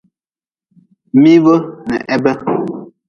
[1.21, 1.55] Miibe
[1.87, 2.33] n hebe.